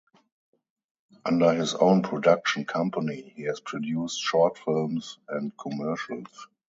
Under 1.23 1.53
his 1.53 1.75
own 1.75 2.01
production 2.01 2.65
company 2.65 3.33
he 3.35 3.43
has 3.43 3.59
produced 3.59 4.19
short 4.19 4.57
films 4.57 5.19
and 5.29 5.55
commercials. 5.55 6.47